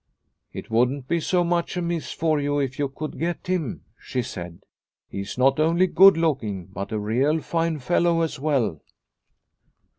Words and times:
"It 0.51 0.71
wouldn't 0.71 1.07
be 1.07 1.19
so 1.19 1.43
much 1.43 1.77
amiss 1.77 2.11
for 2.11 2.39
you 2.41 2.57
if 2.57 2.79
you 2.79 2.89
could 2.89 3.19
get 3.19 3.45
him," 3.45 3.83
she 3.99 4.23
said." 4.23 4.63
He 5.11 5.19
is 5.19 5.37
not 5.37 5.59
only 5.59 5.85
good 5.85 6.17
looking, 6.17 6.65
but 6.65 6.91
a 6.91 6.97
real 6.97 7.39
fine 7.39 7.77
fellow 7.77 8.21
as 8.21 8.39
well." 8.39 8.81